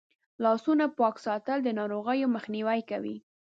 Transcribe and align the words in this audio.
لاسونه 0.43 0.85
پاک 0.99 1.15
ساتل 1.25 1.57
د 1.63 1.67
ناروغیو 1.79 2.33
مخنیوی 2.35 2.81
کوي. 2.89 3.15